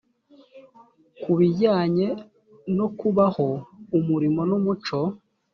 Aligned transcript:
kubijyanye 1.21 2.07
no 2.77 2.87
kubaho 2.99 3.47
umurimo 3.97 4.41
n 4.49 4.51
umuco 4.59 4.99